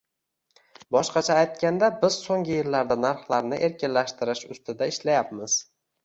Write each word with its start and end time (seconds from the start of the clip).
Boshqacha 0.95 1.33
aytganda, 1.41 1.89
biz 2.05 2.15
so'nggi 2.21 2.55
yillarda 2.55 2.97
narxlarni 3.01 3.59
erkinlashtirish 3.67 4.41
ustida 4.55 4.89
ishlayapmiz 4.93 5.59